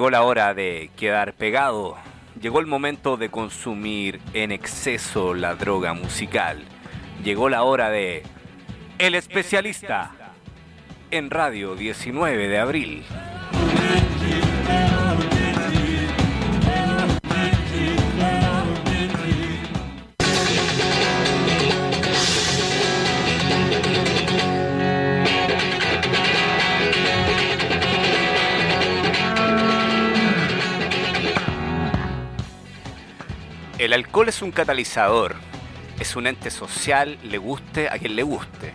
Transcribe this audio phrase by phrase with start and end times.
[0.00, 1.94] Llegó la hora de quedar pegado.
[2.40, 6.64] Llegó el momento de consumir en exceso la droga musical.
[7.22, 8.22] Llegó la hora de
[8.96, 10.12] El especialista
[11.10, 13.04] en Radio 19 de abril.
[33.80, 35.36] El alcohol es un catalizador,
[35.98, 38.74] es un ente social, le guste a quien le guste.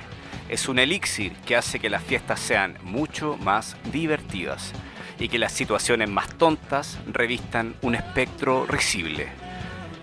[0.49, 4.73] Es un elixir que hace que las fiestas sean mucho más divertidas
[5.19, 9.27] y que las situaciones más tontas revistan un espectro risible.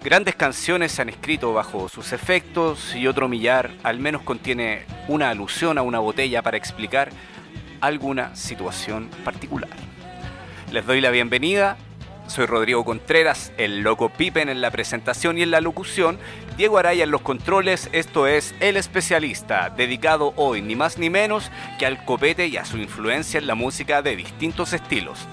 [0.04, 5.30] Grandes canciones se han escrito bajo sus efectos y otro millar al menos contiene una
[5.30, 7.10] alusión a una botella para explicar
[7.80, 9.70] alguna situación particular.
[10.70, 11.76] Les doy la bienvenida
[12.26, 16.18] soy Rodrigo Contreras, el loco Pipen en la presentación y en la locución,
[16.56, 21.50] Diego Araya en los controles, esto es El Especialista, dedicado hoy ni más ni menos
[21.78, 25.26] que al copete y a su influencia en la música de distintos estilos.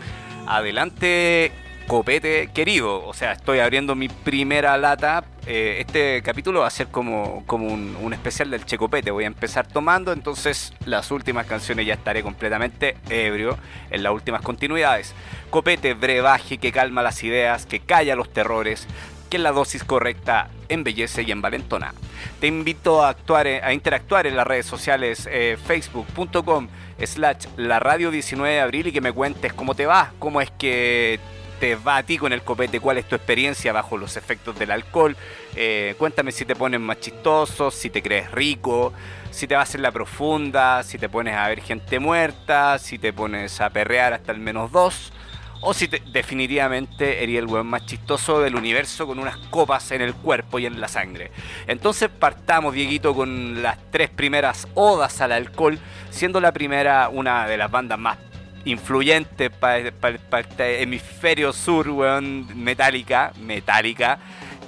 [0.48, 1.52] Adelante
[1.90, 3.04] copete querido.
[3.04, 5.24] O sea, estoy abriendo mi primera lata.
[5.48, 9.10] Eh, este capítulo va a ser como, como un, especial del Checopete.
[9.10, 13.58] Voy a empezar tomando, entonces las últimas canciones ya estaré completamente ebrio
[13.90, 15.16] en las últimas continuidades.
[15.50, 18.86] Copete, brebaje que calma las ideas, que calla los terrores,
[19.32, 21.96] que la dosis correcta embellece y envalentona.
[22.40, 26.68] Te invito a, actuar, a interactuar en las redes sociales eh, facebook.com
[27.04, 30.52] slash la radio 19 de abril y que me cuentes cómo te va, cómo es
[30.52, 31.20] que
[31.60, 32.80] te va a ti con el copete?
[32.80, 35.16] ¿Cuál es tu experiencia bajo los efectos del alcohol?
[35.56, 38.94] Eh, cuéntame si te pones más chistoso, si te crees rico,
[39.32, 43.14] si te vas en la profunda, si te pones a ver gente muerta, si te
[43.14, 45.12] pones a perrear hasta el menos dos.
[45.62, 50.14] O si definitivamente eres el weón más chistoso del universo con unas copas en el
[50.14, 51.32] cuerpo y en la sangre.
[51.68, 55.78] Entonces partamos, Dieguito, con las tres primeras odas al alcohol,
[56.12, 58.18] siendo la primera una de las bandas más
[58.66, 59.80] influyente para
[60.40, 62.48] este hemisferio sur, weón,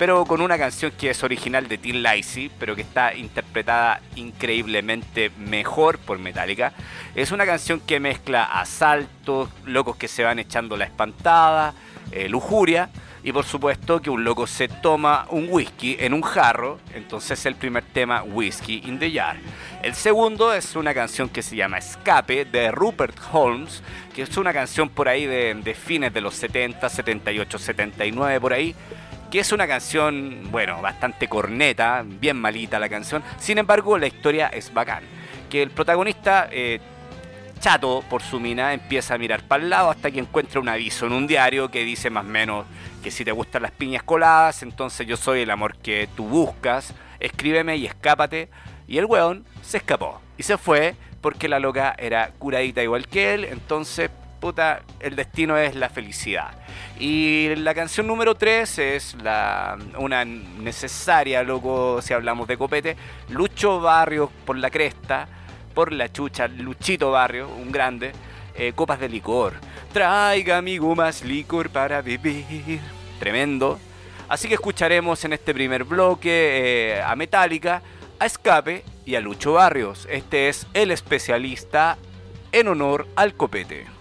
[0.01, 5.29] pero con una canción que es original de Tim Lacey, pero que está interpretada increíblemente
[5.37, 6.73] mejor por Metallica.
[7.13, 11.75] Es una canción que mezcla asaltos, locos que se van echando la espantada,
[12.11, 12.89] eh, lujuria,
[13.23, 17.55] y por supuesto que un loco se toma un whisky en un jarro, entonces el
[17.55, 19.37] primer tema, Whiskey in the Jar.
[19.83, 23.83] El segundo es una canción que se llama Escape de Rupert Holmes,
[24.15, 28.75] que es una canción por ahí de, fines de los 70, 78, 79 por ahí,
[29.29, 34.47] que es una canción, bueno, bastante corneta, bien malita la canción, sin embargo la historia
[34.47, 35.03] es bacán.
[35.49, 36.47] Que el protagonista...
[36.51, 36.79] Eh,
[37.61, 41.05] chato por su mina, empieza a mirar para el lado hasta que encuentra un aviso
[41.05, 42.65] en un diario que dice más o menos
[43.03, 46.93] que si te gustan las piñas coladas, entonces yo soy el amor que tú buscas,
[47.19, 48.49] escríbeme y escápate.
[48.87, 53.35] Y el weón se escapó y se fue porque la loca era curadita igual que
[53.35, 56.49] él, entonces, puta, el destino es la felicidad.
[56.99, 62.97] Y la canción número 3 es la, una necesaria, loco, si hablamos de copete,
[63.29, 65.27] Lucho Barrio por la cresta
[65.71, 68.11] por la chucha, Luchito Barrio, un grande,
[68.55, 69.53] eh, copas de licor.
[69.93, 72.79] Traiga, amigo, más licor para vivir.
[73.19, 73.79] Tremendo.
[74.29, 77.81] Así que escucharemos en este primer bloque eh, a Metallica,
[78.19, 80.07] a Escape y a Lucho Barrios.
[80.09, 81.97] Este es el especialista
[82.51, 84.00] en honor al copete.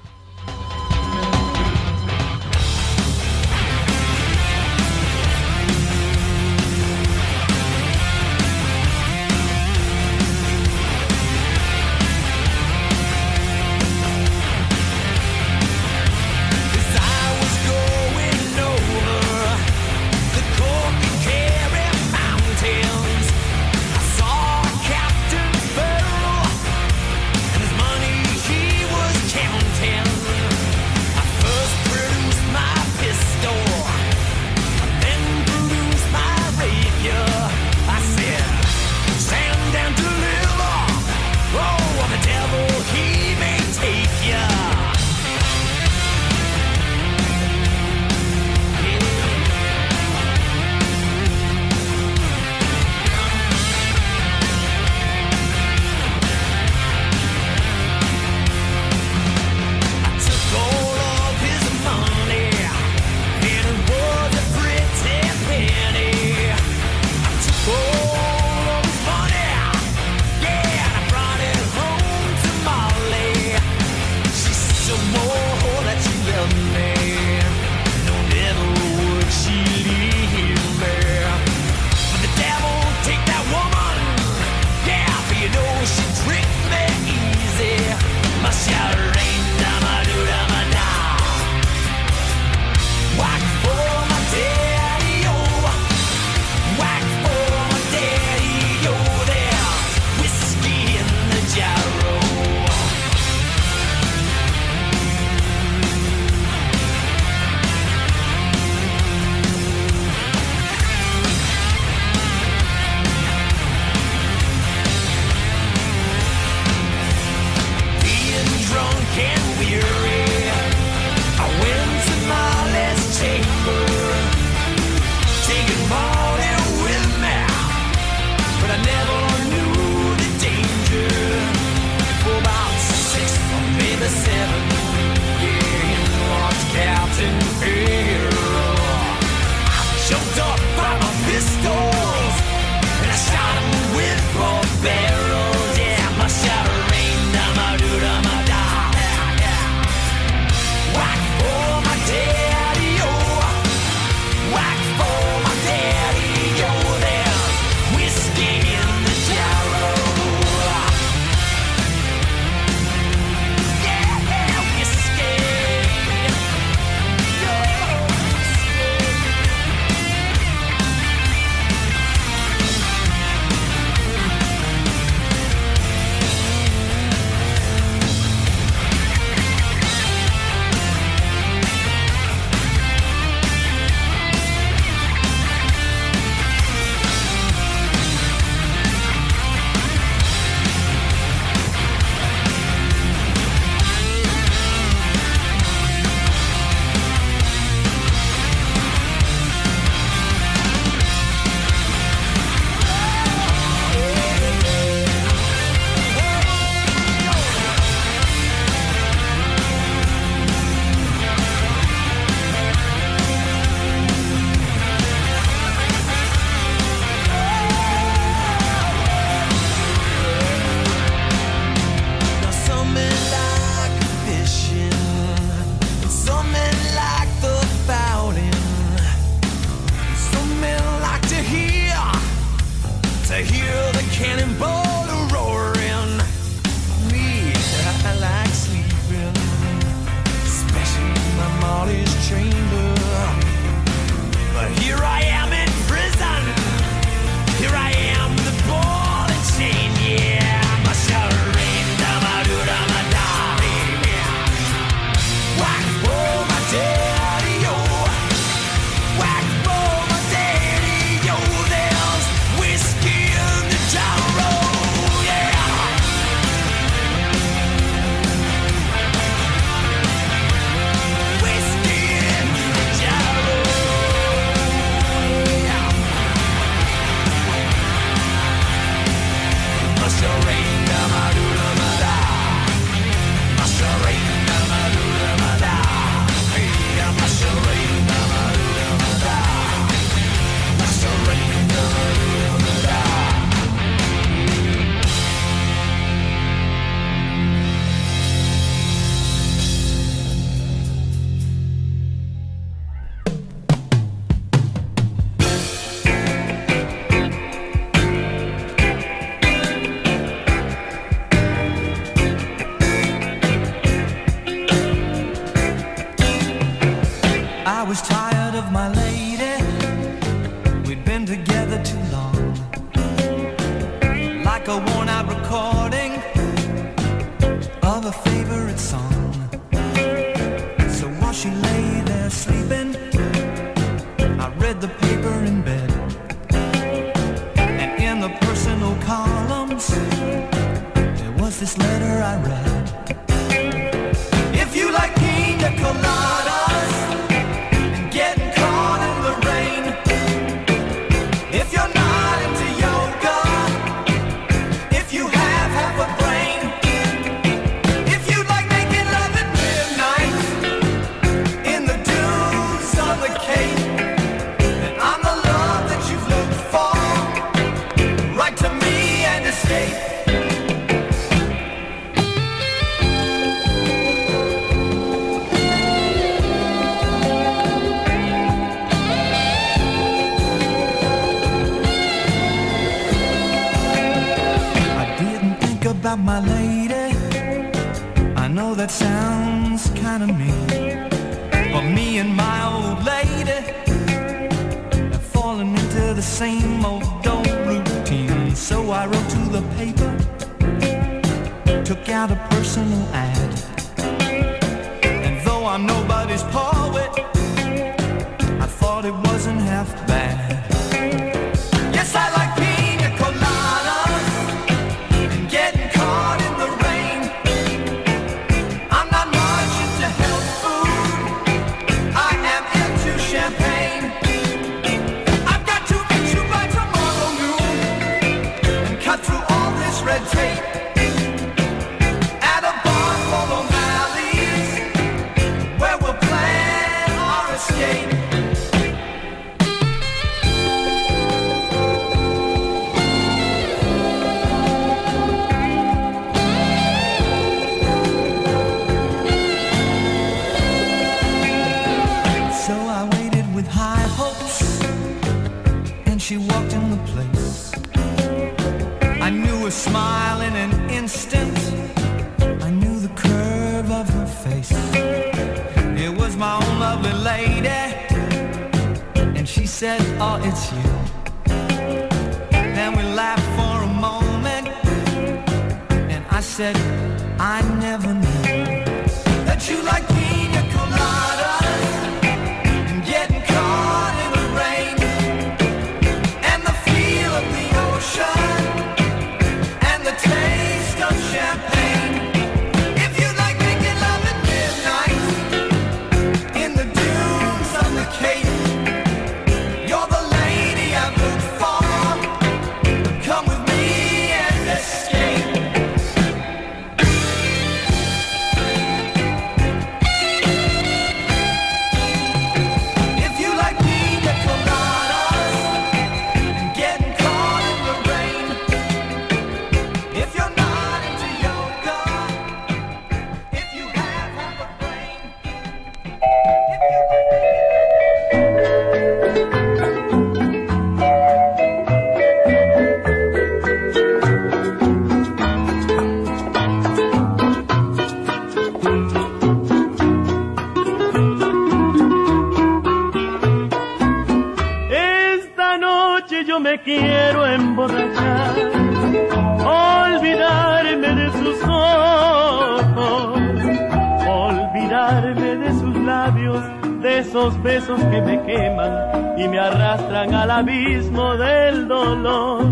[555.10, 556.62] de sus labios,
[557.02, 562.64] de esos besos que me queman y me arrastran al abismo del dolor.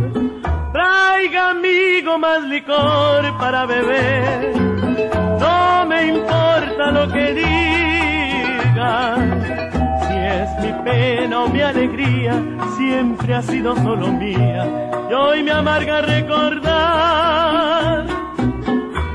[0.73, 4.57] Traiga amigo más licor para beber,
[5.40, 9.16] no me importa lo que diga.
[10.07, 12.40] Si es mi pena o mi alegría,
[12.76, 14.64] siempre ha sido solo mía
[15.11, 18.07] y hoy me amarga recordar.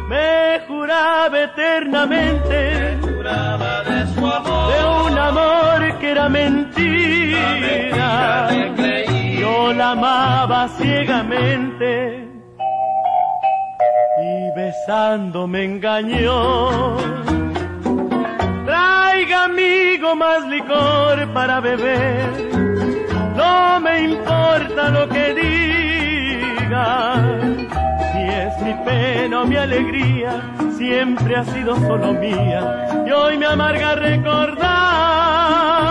[0.10, 7.56] Me juraba eternamente de un amor que era mentira.
[7.62, 12.28] Mentira Yo la amaba ciegamente.
[14.22, 16.98] Y besando me engañó.
[18.66, 22.30] Traiga amigo más licor para beber.
[23.38, 26.64] No me importa lo que diga
[28.62, 30.42] mi pena mi alegría
[30.78, 33.04] siempre ha sido solo mía.
[33.08, 35.83] Y hoy me amarga recordar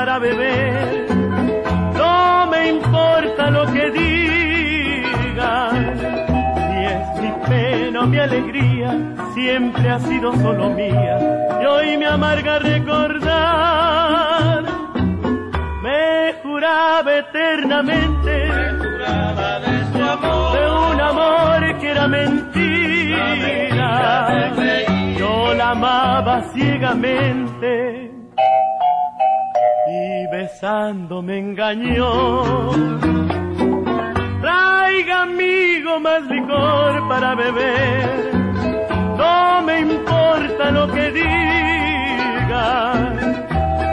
[0.00, 1.06] para beber.
[1.94, 5.74] No me importa lo que digan,
[6.66, 8.88] si es mi pena o mi alegría,
[9.34, 11.18] siempre ha sido solo mía.
[11.60, 13.04] Y hoy me amarga recordar.
[15.82, 18.30] Me juraba eternamente
[20.54, 23.90] de un amor que era mentira.
[25.18, 28.19] Yo la amaba ciegamente
[29.90, 32.70] y besando me engañó.
[34.40, 38.34] Traiga amigo más licor para beber,
[39.18, 42.68] no me importa lo que diga,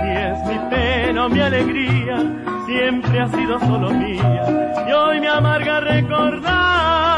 [0.02, 2.18] si es mi pena o mi alegría,
[2.66, 7.17] siempre ha sido solo mía y hoy me amarga recordar.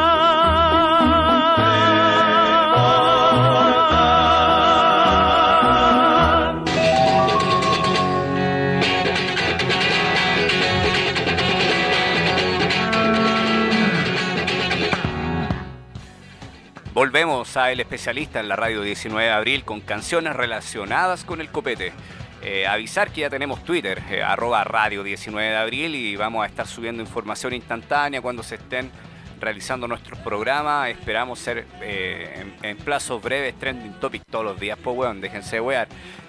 [17.10, 21.50] Volvemos a El Especialista en la radio 19 de abril con canciones relacionadas con el
[21.50, 21.92] copete.
[22.44, 26.46] Eh, avisar que ya tenemos Twitter, eh, arroba radio 19 de abril y vamos a
[26.46, 28.92] estar subiendo información instantánea cuando se estén
[29.40, 30.90] realizando nuestros programas.
[30.90, 34.78] Esperamos ser eh, en, plazos breves trending topic todos los días.
[34.78, 35.88] Pues weón, déjense de wear.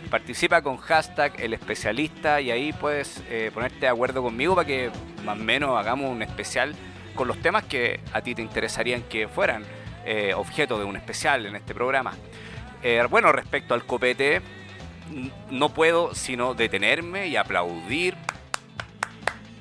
[0.09, 4.91] Participa con hashtag el especialista y ahí puedes eh, ponerte de acuerdo conmigo para que
[5.27, 6.75] más o menos hagamos un especial
[7.15, 9.63] con los temas que a ti te interesarían que fueran
[10.05, 12.13] eh, objeto de un especial en este programa.
[12.83, 14.41] Eh, bueno, respecto al copete,
[15.51, 18.17] no puedo sino detenerme y aplaudir.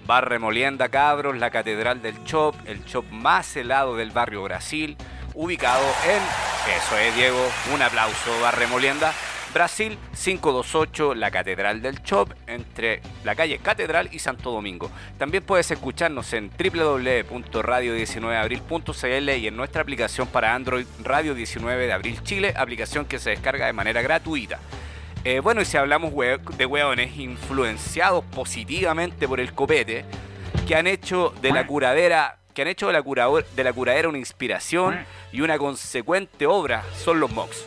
[0.05, 4.98] Barre Molienda Cabros, la Catedral del Chop, el Chop más helado del barrio Brasil,
[5.36, 7.38] ubicado en, eso es Diego,
[7.75, 9.13] un aplauso Barre Molienda,
[9.53, 14.91] Brasil 528, la Catedral del Chop, entre la calle Catedral y Santo Domingo.
[15.18, 22.22] También puedes escucharnos en www.radio19abril.cl y en nuestra aplicación para Android Radio 19 de Abril
[22.24, 24.60] Chile, aplicación que se descarga de manera gratuita.
[25.25, 26.13] Eh, bueno, y si hablamos
[26.58, 30.06] de hueones influenciados positivamente por el copete,
[30.68, 34.08] que han hecho de la curadera, que han hecho de la, cura- de la curadera
[34.10, 37.65] una inspiración y una consecuente obra, son los Mox.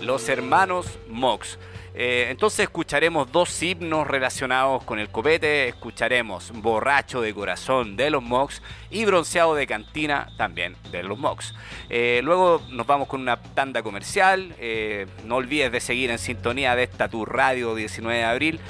[0.00, 1.58] Los hermanos Mox.
[2.00, 8.22] Eh, entonces escucharemos dos himnos relacionados con el copete, escucharemos Borracho de Corazón de los
[8.22, 11.54] Mox y Bronceado de Cantina también de los Mox.
[11.90, 16.76] Eh, luego nos vamos con una tanda comercial, eh, no olvides de seguir en sintonía
[16.76, 18.60] de esta tu radio 19 de abril,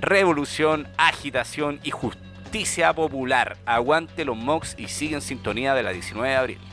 [0.00, 3.56] Revolución, Agitación y Justicia Popular.
[3.66, 6.69] Aguante los Mox y sigue en sintonía de la 19 de abril.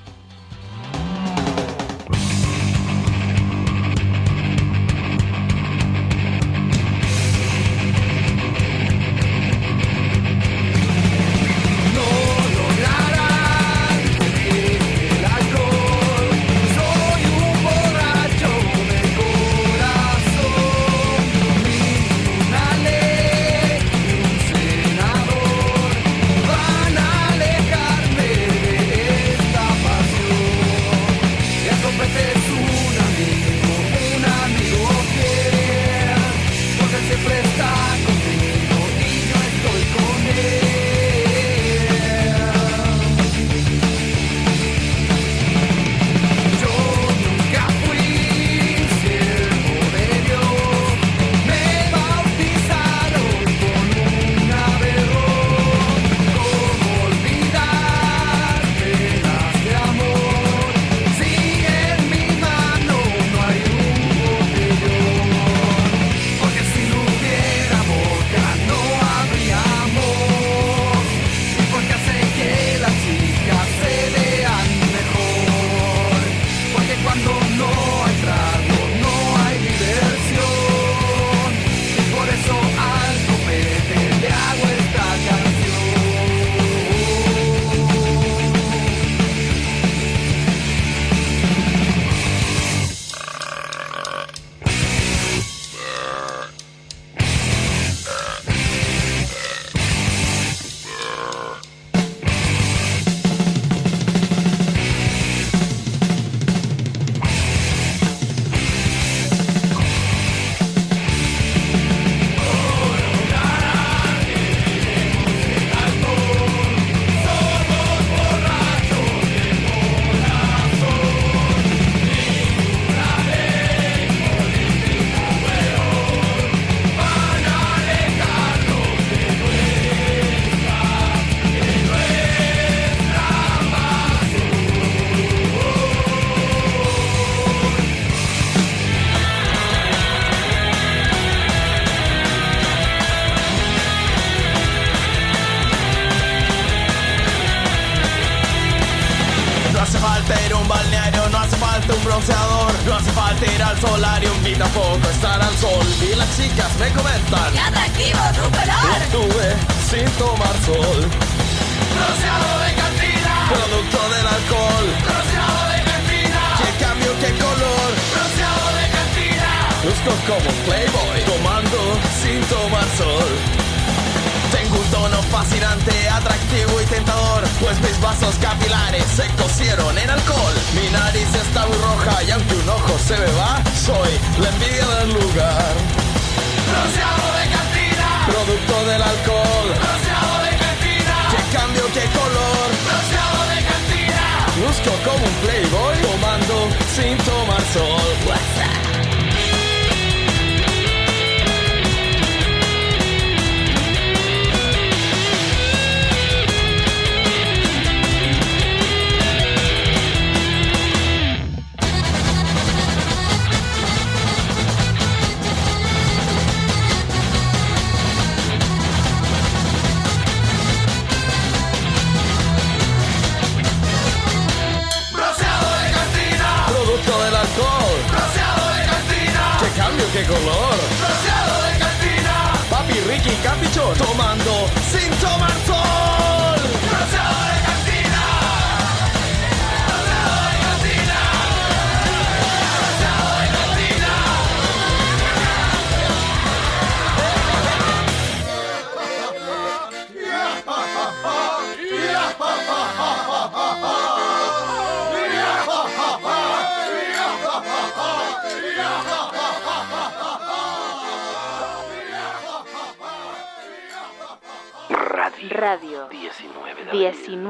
[194.77, 198.56] Luzco como un playboy Tomando sin tomar sol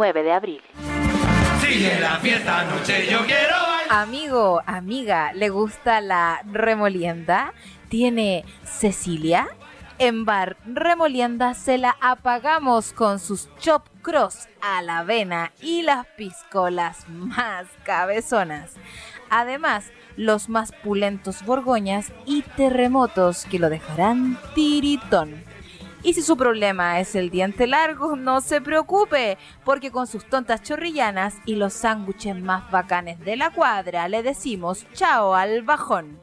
[0.08, 0.62] 19 de abril.
[1.60, 3.92] Sigue la fiesta, noche yo quiero bailar.
[3.92, 7.54] Amigo, amiga, ¿le gusta la remolienda?
[7.90, 9.48] ¿Tiene Cecilia?
[10.00, 16.06] En Bar Remolienda se la apagamos con sus chop cross a la avena y las
[16.16, 18.76] piscolas más cabezonas.
[19.30, 25.47] Además, los más pulentos borgoñas y terremotos que lo dejarán tiritón.
[26.04, 30.62] Y si su problema es el diente largo, no se preocupe, porque con sus tontas
[30.62, 36.20] chorrillanas y los sándwiches más bacanes de la cuadra le decimos chao al bajón.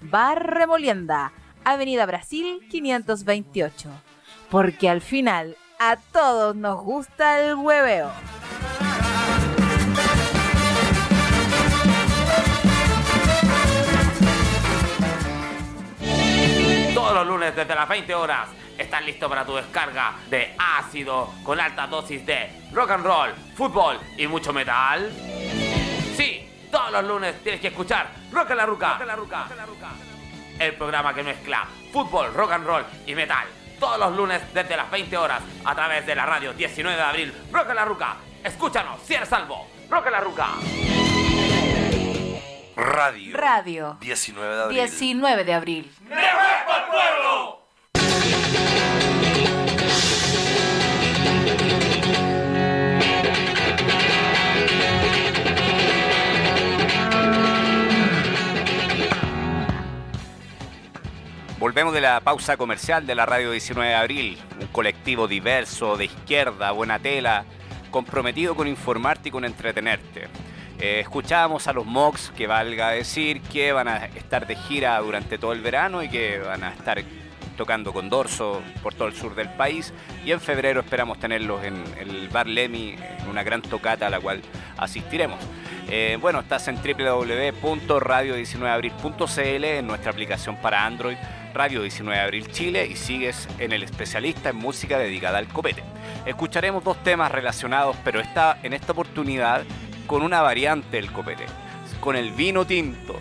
[0.00, 1.32] Bar Remolienda,
[1.64, 3.90] Avenida Brasil 528.
[4.50, 8.10] Porque al final a todos nos gusta el hueveo.
[16.94, 21.60] Todos los lunes desde las 20 horas están listos para tu descarga de ácido con
[21.60, 25.10] alta dosis de rock and roll, fútbol y mucho metal.
[26.16, 28.98] Sí, todos los lunes tienes que escuchar Rock en la Ruca.
[30.58, 33.46] El programa que mezcla fútbol, rock and roll y metal.
[33.78, 37.34] Todos los lunes desde las 20 horas a través de la radio 19 de abril.
[37.52, 38.16] Rock en la Ruca.
[38.42, 39.68] Escúchanos, si eres salvo.
[39.88, 40.48] Rock en la Ruca.
[42.76, 43.36] Radio.
[43.36, 44.78] Radio 19 de abril.
[44.78, 45.92] 19 de abril.
[61.58, 66.06] Volvemos de la pausa comercial de la radio 19 de abril, un colectivo diverso, de
[66.06, 67.44] izquierda, buena tela,
[67.90, 70.28] comprometido con informarte y con entretenerte.
[70.78, 75.36] Eh, escuchábamos a los Mox, que valga decir que van a estar de gira durante
[75.36, 77.02] todo el verano y que van a estar
[77.58, 79.92] tocando con Dorso por todo el sur del país.
[80.24, 84.20] Y en febrero esperamos tenerlos en el Bar Lemmy, en una gran tocata a la
[84.20, 84.40] cual
[84.78, 85.38] asistiremos.
[85.90, 91.16] Eh, bueno, estás en www.radio19abril.cl, en nuestra aplicación para Android,
[91.54, 95.82] Radio 19 de Abril Chile, y sigues en el especialista en música dedicada al copete.
[96.26, 99.64] Escucharemos dos temas relacionados, pero esta, en esta oportunidad
[100.06, 101.46] con una variante del copete,
[102.00, 103.18] con el vino tinto.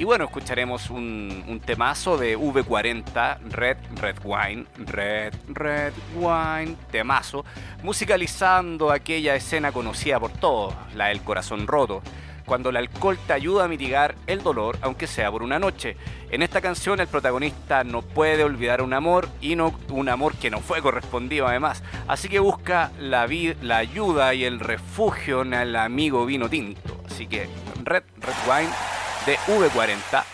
[0.00, 7.44] Y bueno, escucharemos un, temazo de V40, Red Red Wine, Red Red Wine, temazo,
[7.82, 12.00] musicalizando aquella escena conocida por todos, la del corazón roto,
[12.46, 15.98] cuando el alcohol te ayuda a mitigar el dolor, aunque sea por una noche.
[16.30, 20.48] En esta canción el protagonista no puede olvidar un amor y no un amor que
[20.48, 21.82] no fue correspondido además.
[22.08, 23.28] Así que busca la,
[23.60, 27.02] la ayuda y el refugio en el amigo vino tinto.
[27.04, 27.50] Así que
[27.84, 30.24] Red Red Wine de V40,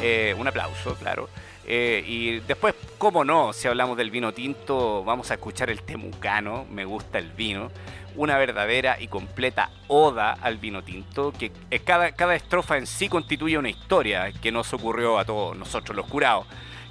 [0.00, 1.28] eh, un aplauso, claro.
[1.64, 6.66] Eh, y después, cómo no, si hablamos del vino tinto, vamos a escuchar el temucano,
[6.70, 7.70] me gusta el vino,
[8.16, 11.52] una verdadera y completa oda al vino tinto, que
[11.84, 16.06] cada, cada estrofa en sí constituye una historia que nos ocurrió a todos nosotros los
[16.06, 16.46] curados.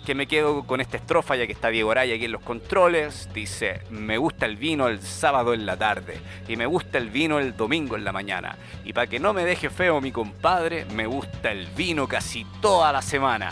[0.06, 3.30] Que me quedo con esta estrofa ya que está Diego Araya aquí en los controles.
[3.34, 7.40] Dice, me gusta el vino el sábado en la tarde y me gusta el vino
[7.40, 8.58] el domingo en la mañana.
[8.84, 12.92] Y para que no me deje feo mi compadre, me gusta el vino casi toda
[12.92, 13.52] la semana.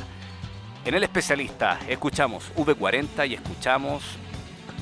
[0.86, 4.04] En el especialista escuchamos V40 y escuchamos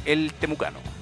[0.05, 0.96] el temucano.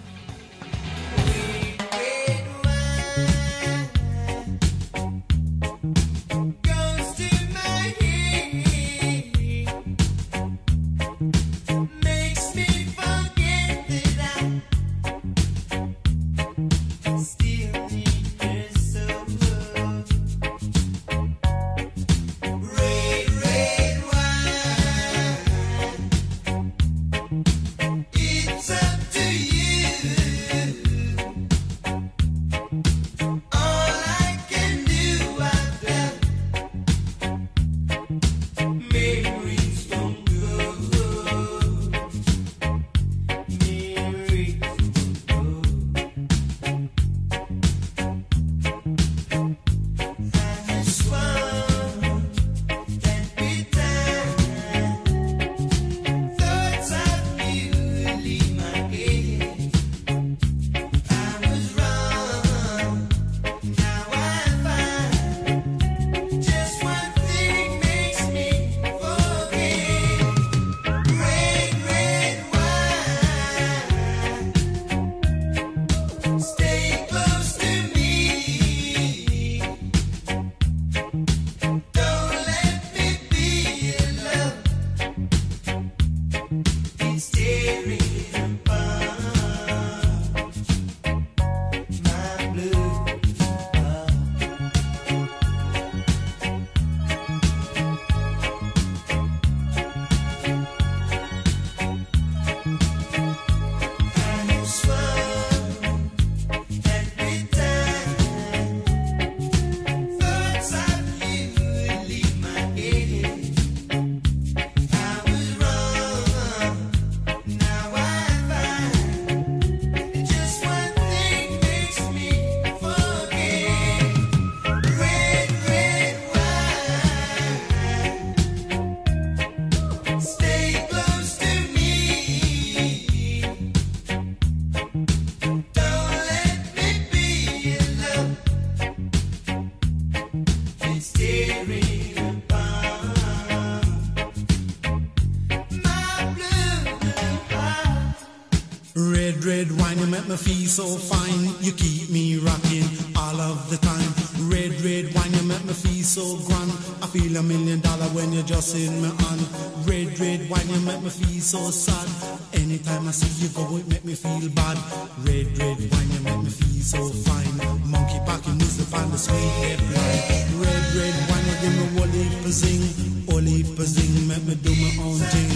[150.36, 151.56] Me feel so fine.
[151.62, 154.12] You keep me rocking all of the time.
[154.52, 156.72] Red, red wine, you make me feel so grand.
[157.02, 159.42] I feel a million dollar when you're just in my hand.
[159.88, 162.08] Red, red wine, you make me feel so sad.
[162.54, 164.78] Anytime I see you go, it make me feel bad.
[165.24, 167.56] Red, red wine, you make me feel so fine.
[167.88, 170.22] Monkey packing music on the sweet red wine.
[170.60, 172.84] Red, red wine, you give me whole heap of zing.
[173.30, 175.50] Whole heap of zing, make me do my own thing.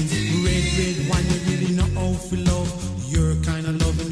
[0.45, 2.88] Red, red wine, you really know how to love.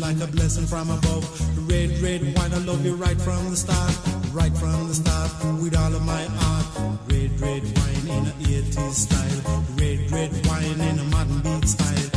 [0.08, 1.26] Like a blessing from above.
[1.70, 3.92] Red, red wine, I love you right from the start.
[4.32, 6.66] Right from the start, with all of my heart.
[7.10, 9.66] Red, red wine in a 80s style.
[9.76, 12.17] Red, red wine in a modern beat style.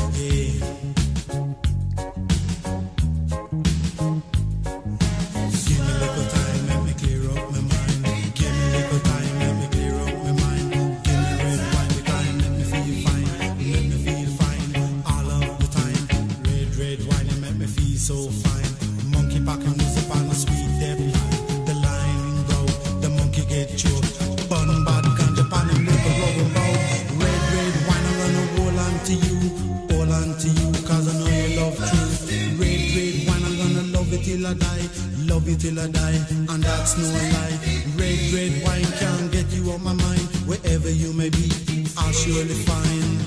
[35.61, 36.19] Till I die,
[36.49, 37.59] and that's no lie.
[37.97, 40.23] Red, red wine can't get you off my mind.
[40.49, 41.53] Wherever you may be,
[41.99, 43.20] I'll surely find.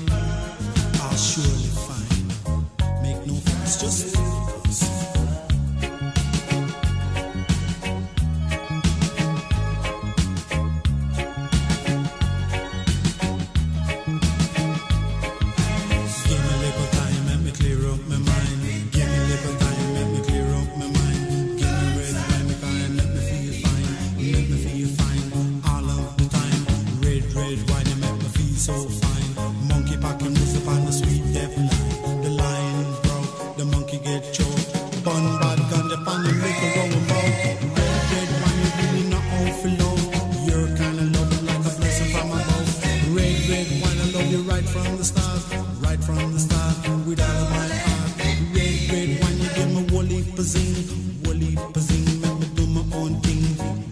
[51.24, 53.44] Woolly make me do my own thing.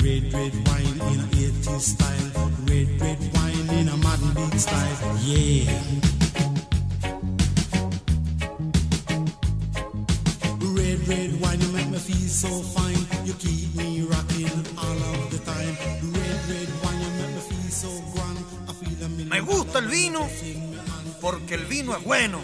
[0.05, 5.19] Red, red wine in a 80s style, red, red wine in a modern beat style,
[5.23, 5.73] yeah.
[10.77, 13.03] Red, red wine, you make me feel so fine.
[13.25, 15.75] You keep me rocking all of the time.
[16.13, 18.39] Red, red wine, you make me feel so grand.
[18.69, 20.29] I feel a million Me gusta el vino
[21.21, 22.41] porque el vino es bueno.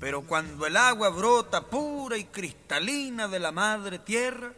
[0.00, 4.52] Pero cuando el agua brota pura y cristalina de la madre tierra,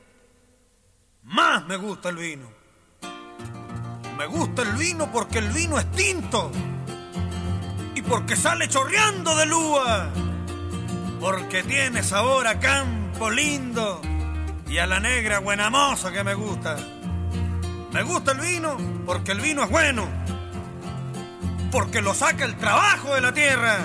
[1.24, 2.48] más me gusta el vino.
[4.16, 6.50] Me gusta el vino porque el vino es tinto
[7.94, 10.10] y porque sale chorreando de lúa,
[11.20, 14.00] porque tiene sabor a campo lindo
[14.68, 16.76] y a la negra buena moza que me gusta.
[17.92, 20.06] Me gusta el vino porque el vino es bueno,
[21.72, 23.78] porque lo saca el trabajo de la tierra,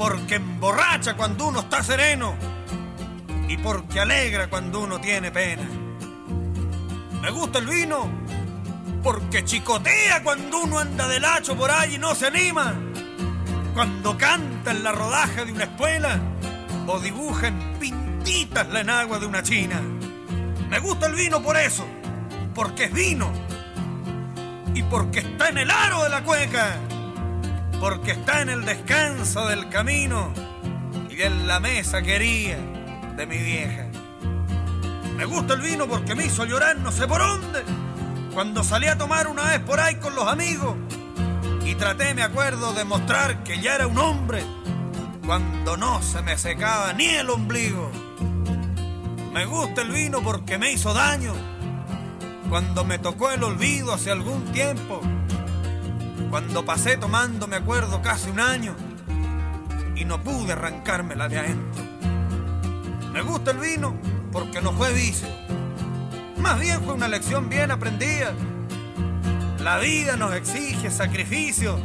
[0.00, 2.34] porque emborracha cuando uno está sereno
[3.46, 5.68] y porque alegra cuando uno tiene pena.
[7.20, 8.10] Me gusta el vino
[9.02, 12.74] porque chicotea cuando uno anda del hacho por ahí y no se anima,
[13.74, 16.18] cuando canta en la rodaja de una espuela
[16.86, 19.82] o dibuja en pintitas la enagua de una china.
[20.70, 21.84] Me gusta el vino por eso,
[22.54, 23.30] porque es vino
[24.74, 26.78] y porque está en el aro de la cueca,
[27.80, 30.32] porque está en el descanso del camino
[31.08, 32.58] y en la mesa querida
[33.16, 33.86] de mi vieja.
[35.16, 37.64] Me gusta el vino porque me hizo llorar no sé por dónde,
[38.32, 40.76] cuando salí a tomar una vez por ahí con los amigos
[41.64, 44.44] y traté, me acuerdo, de mostrar que ya era un hombre
[45.24, 47.90] cuando no se me secaba ni el ombligo.
[49.32, 51.32] Me gusta el vino porque me hizo daño
[52.48, 55.00] cuando me tocó el olvido hace algún tiempo,
[56.28, 58.74] cuando pasé tomando, me acuerdo, casi un año
[59.96, 61.84] y no pude arrancármela de adentro.
[63.12, 63.94] Me gusta el vino
[64.32, 65.28] porque no fue vicio,
[66.38, 68.32] más bien fue una lección bien aprendida.
[69.58, 71.78] La vida nos exige sacrificio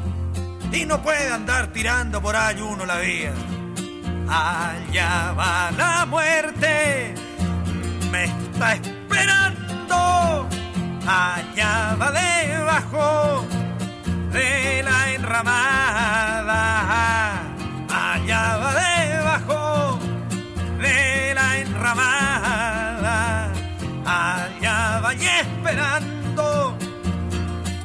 [0.71, 3.33] y no puede andar tirando por ahí uno la vía.
[4.29, 7.13] Allá va la muerte,
[8.11, 10.47] me está esperando.
[11.07, 13.45] Allá va debajo
[14.35, 16.61] de la enramada.
[17.89, 19.99] Allá va debajo
[20.77, 23.17] de la enramada.
[24.05, 26.77] Allá va y esperando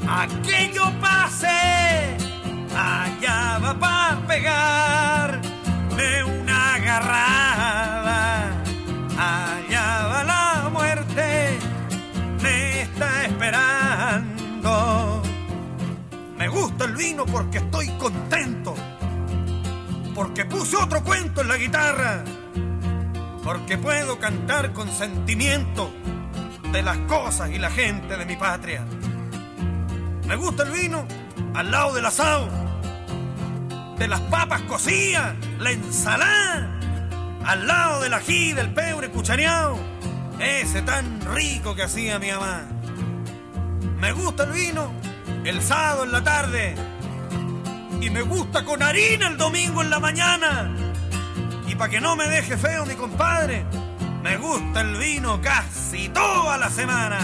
[0.09, 2.17] a que yo pase.
[2.77, 8.10] Allá va para pegarme una agarrada.
[16.51, 18.75] Gusta el vino porque estoy contento.
[20.15, 22.25] Porque puse otro cuento en la guitarra.
[23.43, 25.91] Porque puedo cantar con sentimiento
[26.73, 28.85] de las cosas y la gente de mi patria.
[30.27, 31.07] Me gusta el vino
[31.55, 32.49] al lado del asado,
[33.99, 36.79] de las papas cocidas, la ensalada,
[37.45, 39.77] al lado del ají, del pebre cuchareado,
[40.39, 42.69] ese tan rico que hacía mi mamá.
[43.99, 44.93] Me gusta el vino
[45.44, 46.74] el sábado en la tarde
[48.00, 50.74] y me gusta con harina el domingo en la mañana.
[51.66, 53.64] Y para que no me deje feo mi compadre,
[54.22, 57.18] me gusta el vino casi toda la semana.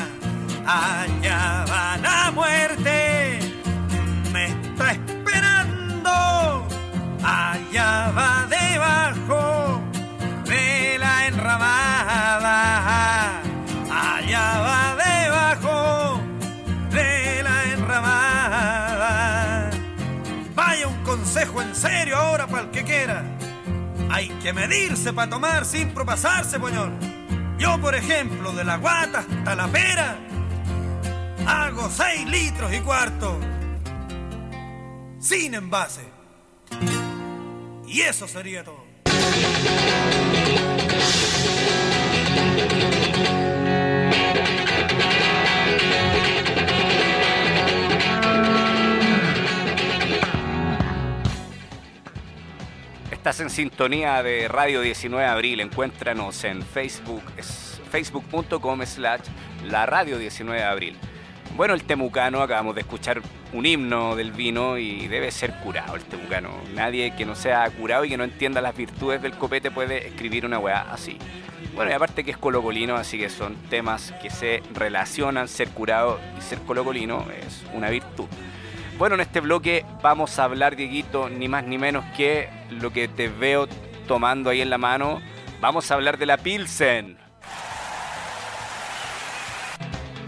[0.66, 3.38] Allá va la muerte,
[4.32, 6.66] me está esperando.
[7.22, 9.45] Allá va debajo
[22.60, 23.24] el que quiera.
[24.10, 26.98] Hay que medirse para tomar sin propasarse, poñón.
[27.58, 30.16] Yo, por ejemplo, de la guata hasta la pera,
[31.46, 33.38] hago 6 litros y cuarto.
[35.18, 36.02] Sin envase.
[37.86, 38.84] Y eso sería todo.
[53.26, 55.58] Estás en sintonía de Radio 19 de Abril.
[55.58, 59.22] Encuéntranos en Facebook, es facebook.com slash
[59.64, 60.96] la Radio 19 de Abril.
[61.56, 63.20] Bueno, el temucano, acabamos de escuchar
[63.52, 66.50] un himno del vino y debe ser curado el temucano.
[66.76, 70.46] Nadie que no sea curado y que no entienda las virtudes del copete puede escribir
[70.46, 71.18] una weá así.
[71.74, 76.20] Bueno, y aparte que es colocolino, así que son temas que se relacionan, ser curado
[76.38, 78.26] y ser colocolino es una virtud.
[78.98, 83.08] Bueno, en este bloque vamos a hablar, Dieguito, ni más ni menos que lo que
[83.08, 83.68] te veo
[84.08, 85.20] tomando ahí en la mano.
[85.60, 87.18] Vamos a hablar de la Pilsen.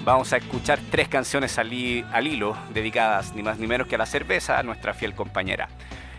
[0.04, 3.94] Vamos a escuchar tres canciones al, hi- al hilo dedicadas ni más ni menos que
[3.94, 5.68] a la cerveza, a nuestra fiel compañera.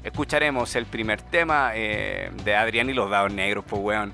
[0.03, 4.13] Escucharemos el primer tema eh, de Adrián y los dados negros, pues weón.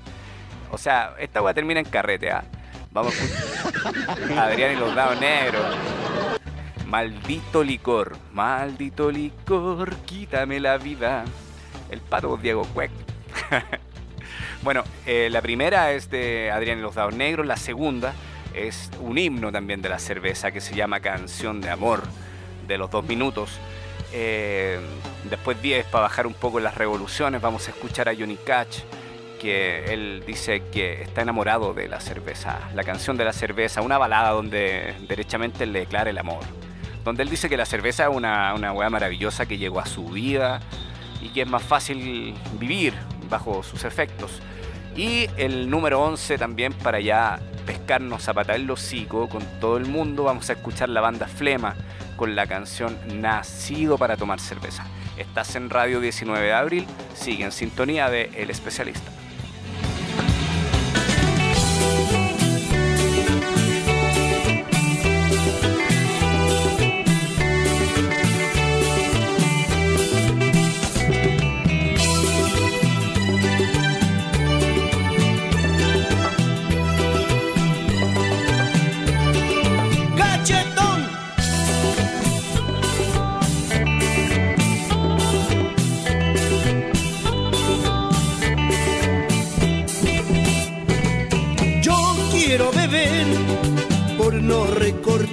[0.70, 2.44] O sea, esta weá termina en carrete, ¿ah?
[2.90, 5.62] Vamos a escuchar Adrián y los dados negros.
[6.86, 11.24] Maldito licor, maldito licor, quítame la vida.
[11.90, 12.90] El pato Diego Cuec.
[14.62, 18.14] bueno, eh, la primera es de Adrián y los Dados Negros, la segunda
[18.56, 22.02] es un himno también de la cerveza que se llama Canción de Amor,
[22.66, 23.50] de los dos minutos.
[24.12, 24.80] Eh,
[25.28, 28.80] después 10, para bajar un poco las revoluciones, vamos a escuchar a Johnny Cash,
[29.40, 33.98] que él dice que está enamorado de la cerveza, la canción de la cerveza, una
[33.98, 36.44] balada donde derechamente le declara el amor.
[37.06, 40.06] Donde él dice que la cerveza es una, una hueá maravillosa que llegó a su
[40.06, 40.58] vida
[41.22, 42.94] y que es más fácil vivir
[43.30, 44.42] bajo sus efectos.
[44.96, 49.86] Y el número 11 también para ya pescarnos a patar el hocico con todo el
[49.86, 51.76] mundo, vamos a escuchar la banda Flema
[52.16, 54.84] con la canción Nacido para tomar cerveza.
[55.16, 59.15] Estás en Radio 19 de Abril, sigue en sintonía de El Especialista.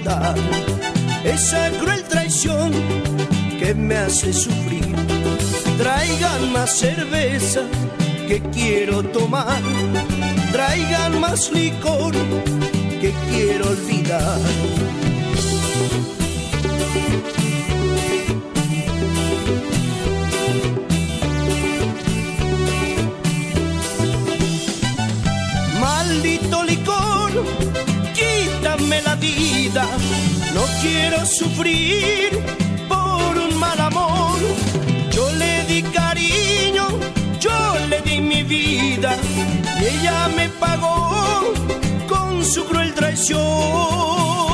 [0.04, 0.34] Recordar
[1.24, 2.72] esa cruel traición
[3.58, 4.84] que me hace sufrir.
[5.78, 7.62] Traigan más cerveza
[8.28, 9.60] que quiero tomar.
[10.52, 12.14] Traigan más licor
[13.00, 15.03] que quiero olvidar.
[30.84, 32.30] Quiero sufrir
[32.88, 34.38] por un mal amor.
[35.10, 36.86] Yo le di cariño,
[37.40, 37.56] yo
[37.90, 39.16] le di mi vida
[39.80, 41.52] y ella me pagó
[42.06, 44.53] con su cruel traición.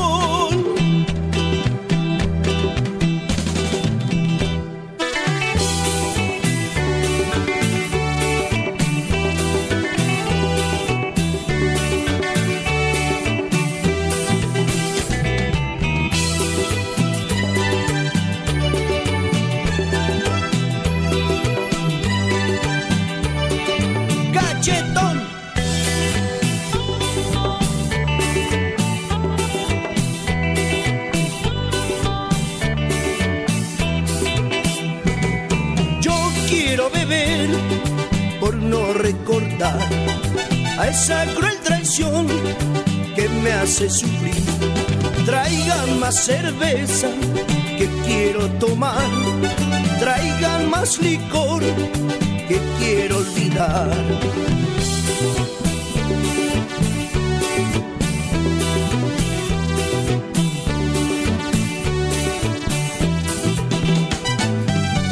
[39.63, 42.27] A esa cruel traición
[43.15, 44.35] que me hace sufrir.
[45.27, 47.09] Traigan más cerveza
[47.77, 49.11] que quiero tomar.
[49.99, 51.63] Traigan más licor
[52.49, 53.91] que quiero olvidar.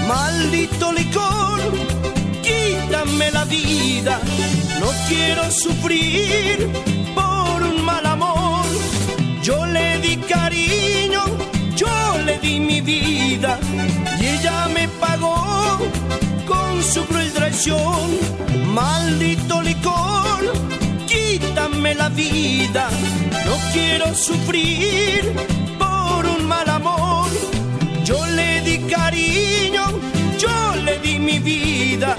[0.07, 1.61] Maldito licor,
[2.43, 4.19] quítame la vida.
[4.81, 6.69] No quiero sufrir
[7.15, 8.65] por un mal amor.
[9.43, 11.25] Yo le di cariño,
[11.75, 11.89] yo
[12.25, 13.59] le di mi vida
[14.21, 15.79] y ella me pagó
[16.47, 18.19] con su cruel traición.
[18.73, 20.53] Maldito licor,
[21.07, 22.89] quítame la vida.
[23.47, 25.35] No quiero sufrir
[25.79, 27.29] por un mal amor.
[28.05, 29.85] Yo le di cariño,
[30.39, 32.17] yo le di mi vida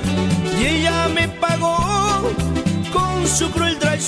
[3.37, 4.03] sucru îl tragi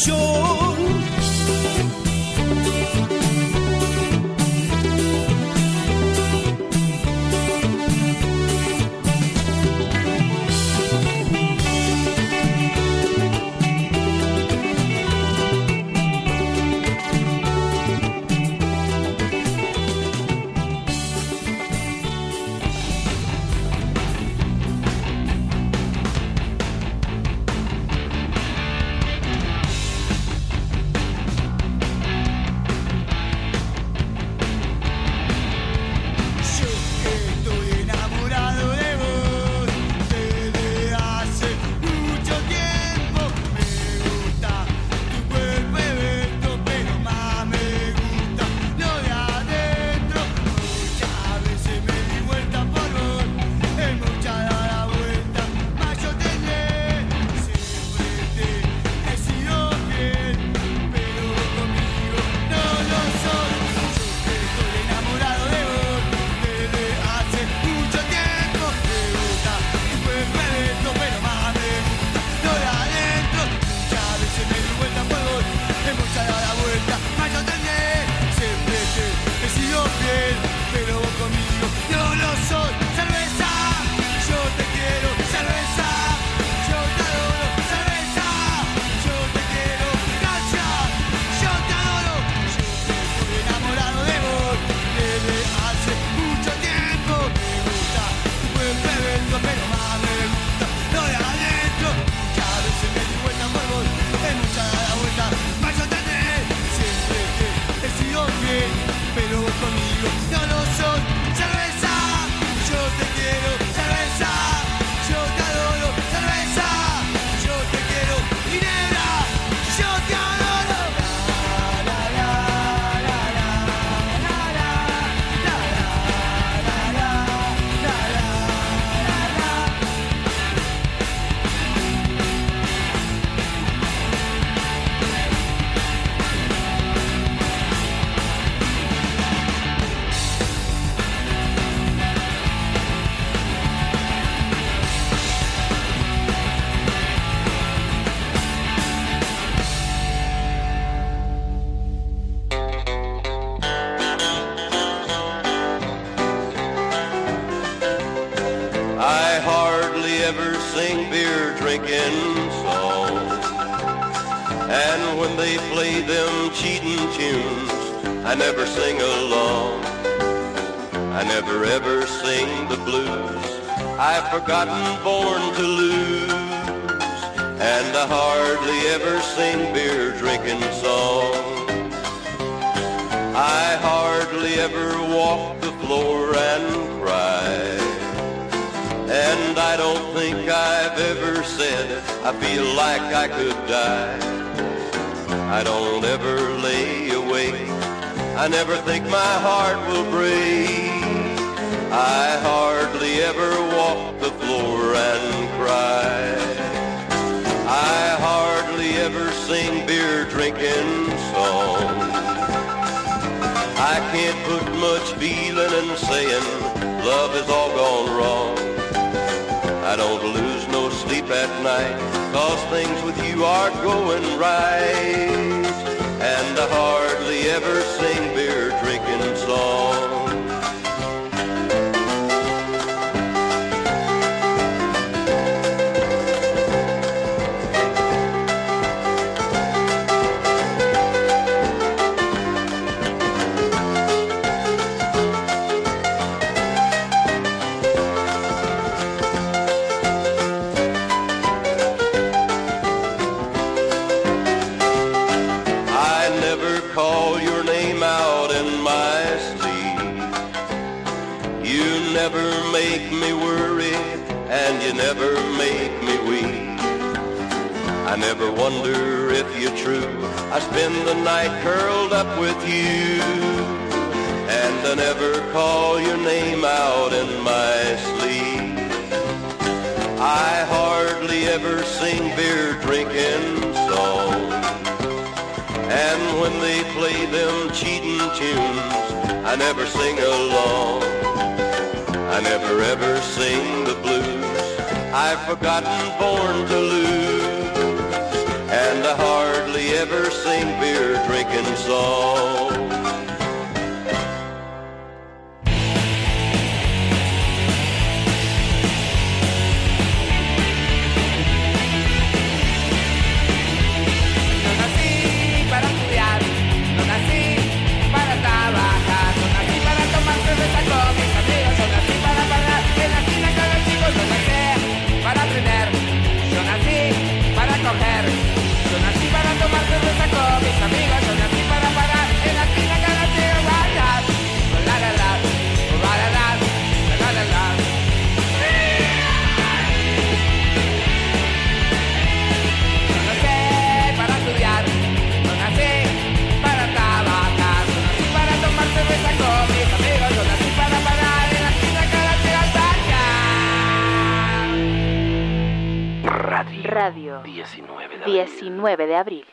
[356.92, 357.42] Radio.
[357.44, 359.46] 19 de, de abril.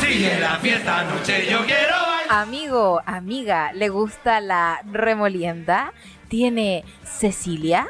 [0.00, 1.94] Sigue la fiesta, noche, yo quiero.
[2.30, 5.92] Amigo, amiga, ¿le gusta la remolienda?
[6.28, 7.86] ¿Tiene Cecilia?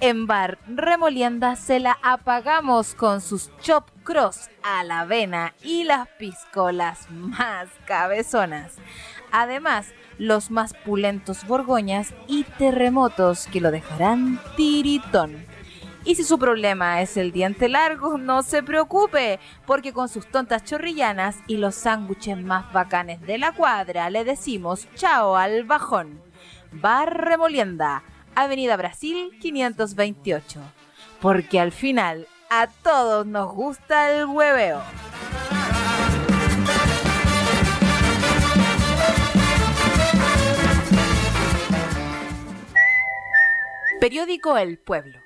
[0.00, 6.08] En Bar Remolienda se la apagamos con sus chop cross a la avena y las
[6.18, 8.74] piscolas más cabezonas.
[9.30, 9.86] Además,
[10.18, 15.49] los más pulentos borgoñas y terremotos que lo dejarán tiritón.
[16.04, 20.64] Y si su problema es el diente largo, no se preocupe, porque con sus tontas
[20.64, 26.22] chorrillanas y los sándwiches más bacanes de la cuadra le decimos chao al bajón.
[26.72, 28.02] Bar Remolienda,
[28.34, 30.60] Avenida Brasil 528.
[31.20, 34.80] Porque al final a todos nos gusta el hueveo.
[44.00, 45.19] Periódico El Pueblo.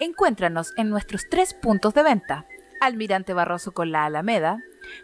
[0.00, 2.46] Encuéntranos en nuestros tres puntos de venta.
[2.80, 4.62] Almirante Barroso con la Alameda,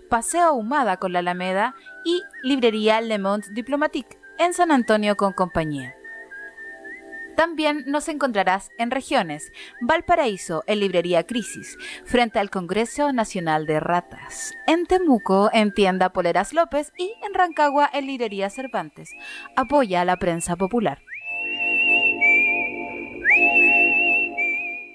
[0.09, 1.74] Paseo Ahumada con la Alameda
[2.05, 5.97] y Librería Le Monde Diplomatique en San Antonio con compañía.
[7.36, 14.55] También nos encontrarás en regiones, Valparaíso en Librería Crisis, frente al Congreso Nacional de Ratas,
[14.68, 19.11] en Temuco en Tienda Poleras López y en Rancagua en Librería Cervantes.
[19.57, 21.03] Apoya a la prensa popular.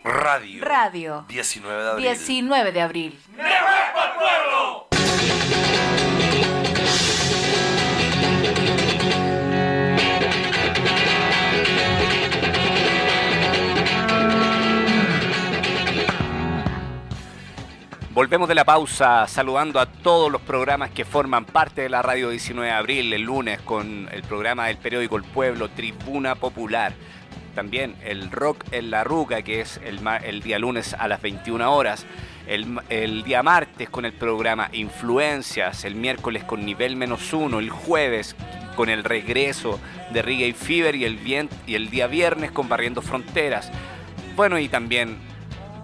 [0.10, 0.66] Radio.
[0.66, 1.26] Radio.
[1.28, 2.04] 19 de abril.
[2.04, 3.20] 19 de abril.
[18.12, 22.32] Volvemos de la pausa saludando a todos los programas que forman parte de la radio
[22.32, 26.94] 19 de abril, el lunes con el programa del periódico El Pueblo, Tribuna Popular.
[27.56, 32.06] También el Rock en la Ruca, que es el, día lunes a las 21 horas.
[32.48, 35.84] El, el día martes con el programa Influencias.
[35.86, 37.60] El miércoles con Nivel Menos Uno.
[37.60, 38.36] El jueves
[38.76, 39.80] con el regreso
[40.12, 40.96] de Reggae Fever.
[40.96, 43.72] Y el, vien- y el día viernes con Barriendo Fronteras.
[44.36, 45.18] Bueno, y también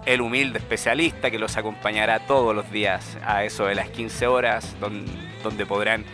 [0.06, 4.76] el humilde especialista que los acompañará todos los días a eso de las 15 horas,
[4.80, 5.04] don-
[5.42, 6.04] donde podrán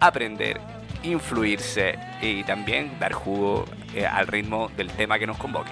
[0.00, 0.60] aprender,
[1.02, 5.70] influirse y también dar jugo eh, al ritmo del tema que nos convoque.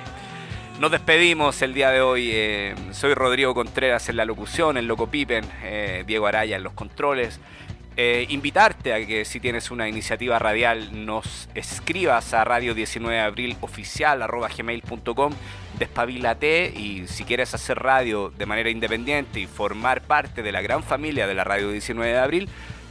[0.80, 2.30] Nos despedimos el día de hoy.
[2.32, 6.72] eh, soy Rodrigo Contreras en la locución, el Loco Pipen, eh, Diego Araya en los
[6.72, 7.38] controles.
[7.98, 13.20] Eh, invitarte a que si tienes una iniciativa radial nos escribas a radio 19 de
[13.20, 15.34] abril oficial arroba gmail.com
[15.78, 20.82] despabilate y si quieres hacer radio de manera independiente y formar parte de la gran
[20.82, 22.48] familia de la radio 19 de abril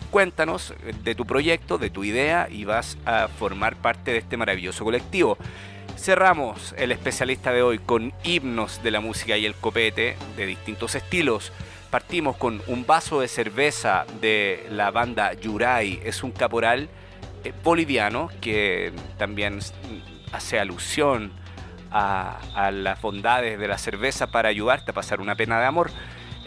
[0.09, 4.83] cuéntanos de tu proyecto, de tu idea y vas a formar parte de este maravilloso
[4.83, 5.37] colectivo.
[5.97, 10.95] Cerramos el especialista de hoy con himnos de la música y el copete de distintos
[10.95, 11.51] estilos.
[11.89, 15.99] Partimos con un vaso de cerveza de la banda Yuray.
[16.03, 16.87] Es un caporal
[17.43, 21.33] eh, boliviano que también mm, hace alusión
[21.91, 25.91] a, a las bondades de la cerveza para ayudarte a pasar una pena de amor.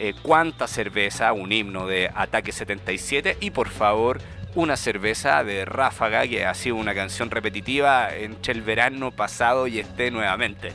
[0.04, 4.18] Eh, Cuánta cerveza, un himno de Ataque 77 y por favor
[4.56, 9.78] una cerveza de Ráfaga que ha sido una canción repetitiva entre el verano pasado y
[9.78, 10.72] este nuevamente.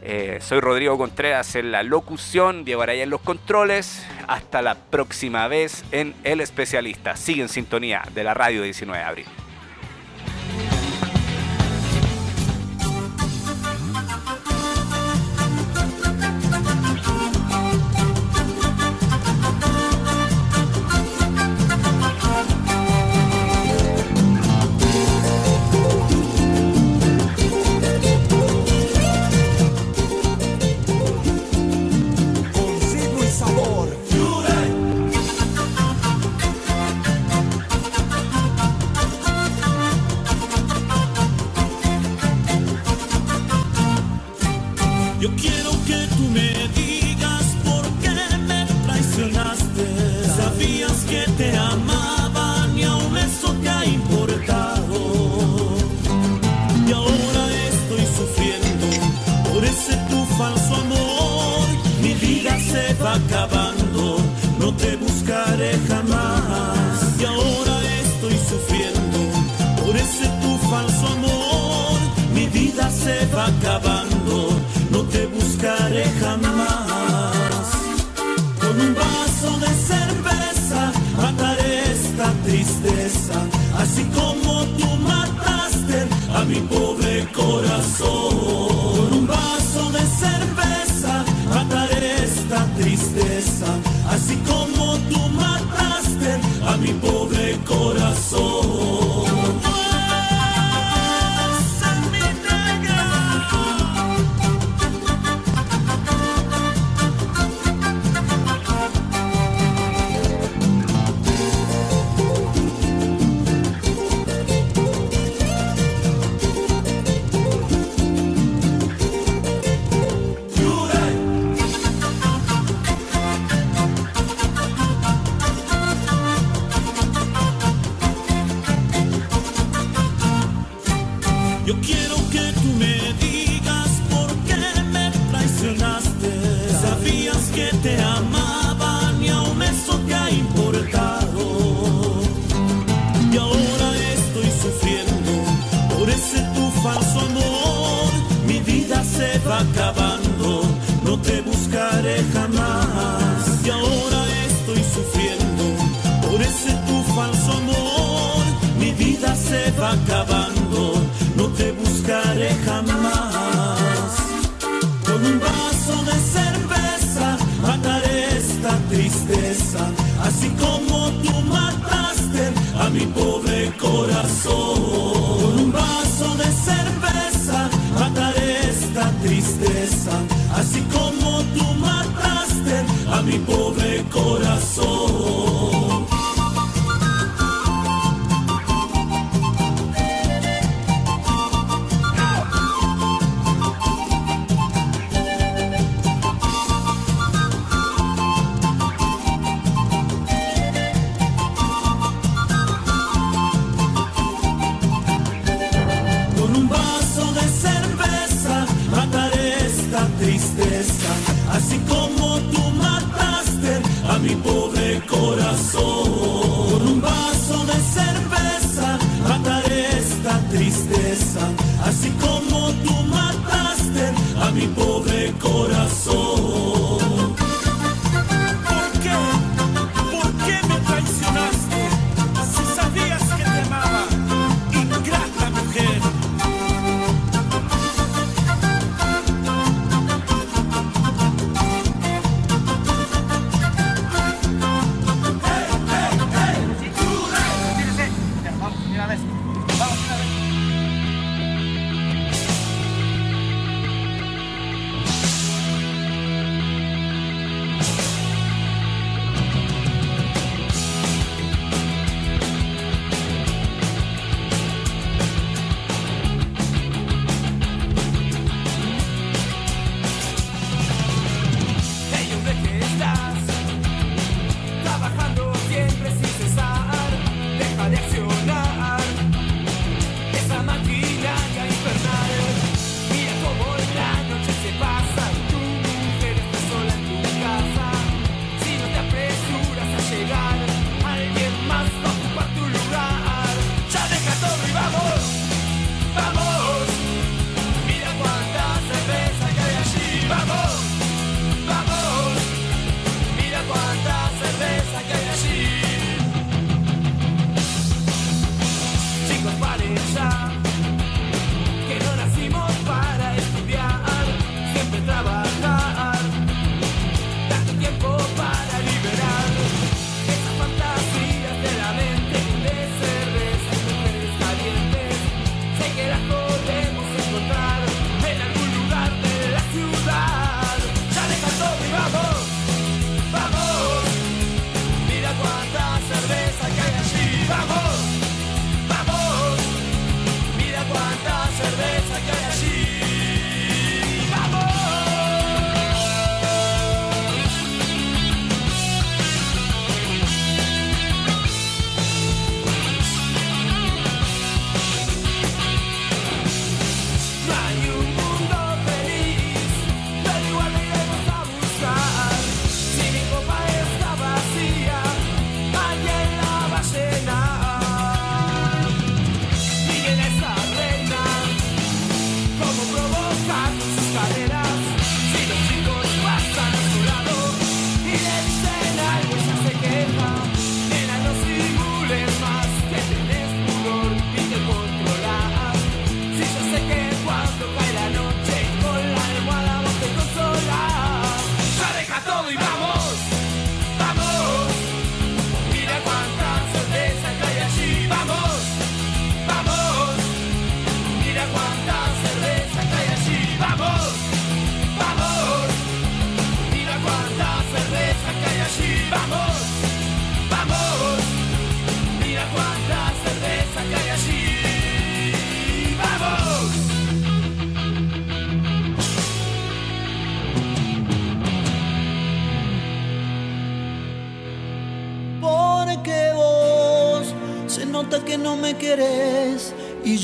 [0.00, 4.02] Eh, soy Rodrigo Contreras en la locución, Diego Araya en los controles.
[4.28, 7.16] Hasta la próxima vez en El Especialista.
[7.16, 9.43] Sigue en sintonía de la radio 19 de abril.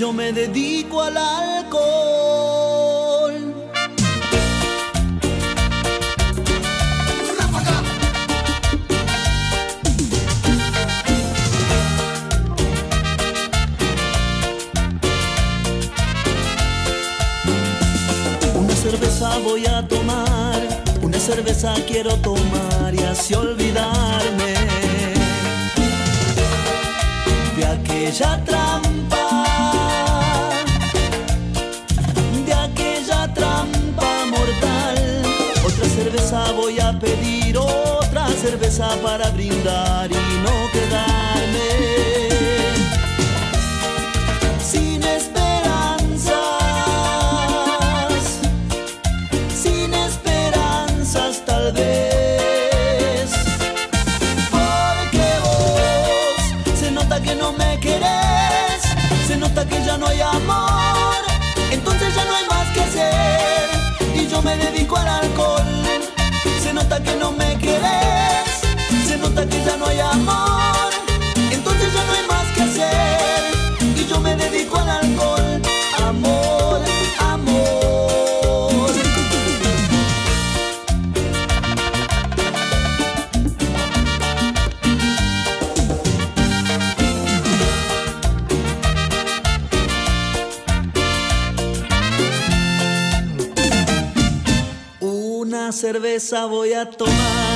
[0.01, 1.74] Yo me dedico al alcohol.
[18.55, 20.62] Una cerveza voy a tomar,
[21.03, 24.55] una cerveza quiero tomar y así olvidarme
[27.55, 28.42] de aquella
[38.78, 42.28] para brindar y no quedarme
[44.62, 46.30] sin esperanzas,
[49.60, 53.32] sin esperanzas tal vez.
[54.50, 58.82] Porque vos se nota que no me querés,
[59.26, 61.16] se nota que ya no hay amor,
[61.72, 63.68] entonces ya no hay más que hacer
[64.14, 65.64] y yo me dedico al alcohol.
[66.62, 67.59] Se nota que no me
[69.64, 70.90] ya no hay amor,
[71.50, 73.52] entonces ya no hay más que hacer
[73.96, 75.62] y yo me dedico al alcohol.
[76.02, 76.80] Amor,
[77.18, 77.80] amor.
[95.00, 97.14] Una cerveza voy a tomar,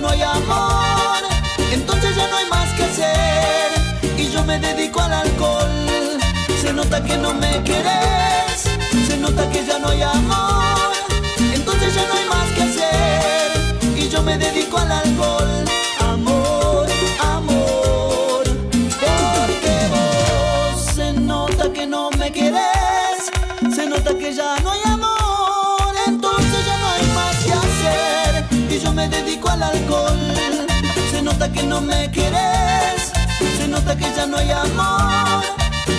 [0.00, 1.18] no hay amor,
[1.72, 3.72] entonces ya no hay más que hacer
[4.16, 6.20] y yo me dedico al alcohol.
[6.60, 8.68] Se nota que no me querés,
[9.06, 10.92] se nota que ya no hay amor,
[11.54, 15.67] entonces ya no hay más que hacer y yo me dedico al alcohol.
[31.58, 33.12] Que no me querés,
[33.56, 35.42] se nota que ya no hay amor,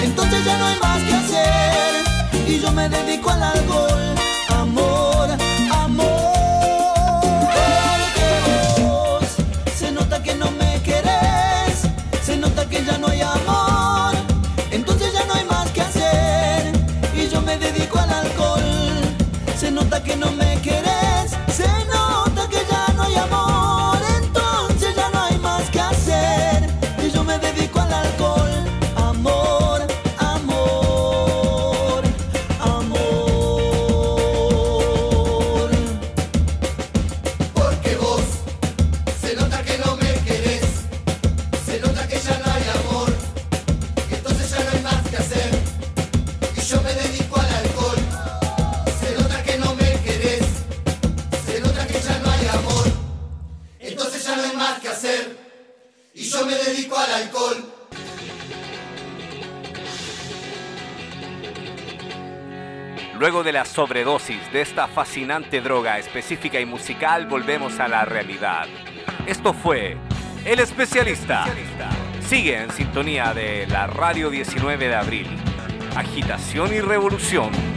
[0.03, 2.47] entonces ya no hay más que hacer.
[2.47, 3.98] Y yo me dedico al alcohol.
[63.79, 68.67] Sobredosis de esta fascinante droga específica y musical, volvemos a la realidad.
[69.25, 69.95] Esto fue
[70.43, 71.45] El Especialista.
[72.19, 75.27] Sigue en sintonía de la Radio 19 de abril.
[75.95, 77.68] Agitación y revolución.